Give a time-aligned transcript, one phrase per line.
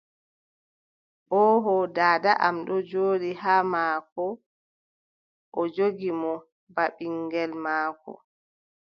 [1.41, 1.73] Oooho.
[1.95, 4.25] Daada am ɗon jooɗi haa maako,
[5.59, 6.33] o joggi mo
[6.75, 8.11] baa ɓinŋgel maako.